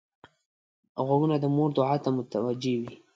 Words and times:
غوږونه 1.05 1.35
د 1.39 1.45
مور 1.55 1.69
دعا 1.77 1.95
ته 2.03 2.09
متوجه 2.17 2.73
وي 2.81 2.93